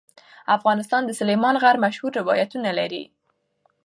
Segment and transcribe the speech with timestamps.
[0.57, 3.03] افغانستان د سلیمان غر مشهور روایتونه لري.